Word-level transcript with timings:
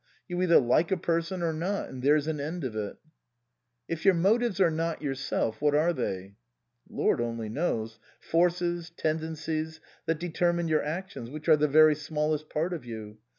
You 0.27 0.41
either 0.41 0.59
like 0.59 0.89
a 0.91 0.97
person 0.97 1.43
or 1.43 1.53
not, 1.53 1.89
and 1.89 2.01
there's 2.01 2.25
an 2.27 2.39
end 2.39 2.63
of 2.63 2.75
it."" 2.75 2.97
If 3.87 4.03
your 4.03 4.15
motives 4.15 4.59
are 4.59 4.71
not 4.71 5.03
yourself, 5.03 5.61
what 5.61 5.75
are 5.75 5.93
they?"" 5.93 6.33
Lord 6.89 7.21
only 7.21 7.49
knows. 7.49 7.99
Forces, 8.19 8.89
tendencies, 8.89 9.79
that 10.07 10.17
determine 10.19 10.67
your 10.67 10.83
actions, 10.83 11.29
which 11.29 11.47
are 11.47 11.55
the 11.55 11.67
very 11.67 11.93
smallest 11.93 12.49
part 12.49 12.73
of 12.73 12.83
you. 12.83 13.19